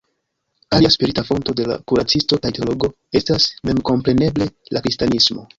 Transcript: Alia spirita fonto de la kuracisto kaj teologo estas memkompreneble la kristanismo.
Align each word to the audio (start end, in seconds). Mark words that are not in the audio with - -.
Alia 0.77 0.89
spirita 0.95 1.21
fonto 1.27 1.53
de 1.59 1.67
la 1.73 1.77
kuracisto 1.91 2.41
kaj 2.47 2.53
teologo 2.59 2.91
estas 3.21 3.47
memkompreneble 3.71 4.53
la 4.79 4.87
kristanismo. 4.89 5.49